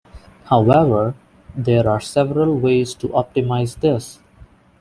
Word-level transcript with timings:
However, 0.45 1.13
there 1.55 1.87
are 1.87 1.99
several 1.99 2.57
ways 2.57 2.95
to 2.95 3.09
optimize 3.09 3.79
this. 3.81 4.19